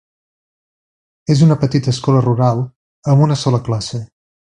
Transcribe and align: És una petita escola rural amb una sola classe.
És 1.33 1.43
una 1.47 1.57
petita 1.63 1.93
escola 1.97 2.23
rural 2.29 2.63
amb 3.13 3.27
una 3.27 3.37
sola 3.43 3.61
classe. 3.69 4.01